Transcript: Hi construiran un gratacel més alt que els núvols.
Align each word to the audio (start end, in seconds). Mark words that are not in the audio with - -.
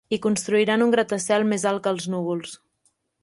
Hi 0.15 0.17
construiran 0.21 0.83
un 0.85 0.93
gratacel 0.95 1.45
més 1.51 1.67
alt 1.73 1.85
que 1.87 1.93
els 1.97 2.09
núvols. 2.15 2.57